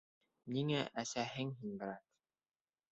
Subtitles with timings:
[0.55, 2.05] Ниңә әсәһең һин, брат?